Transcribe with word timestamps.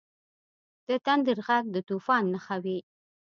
•د 0.87 0.89
تندر 1.05 1.37
ږغ 1.47 1.65
د 1.73 1.75
طوفان 1.89 2.23
نښه 2.33 2.57
وي. 2.63 2.77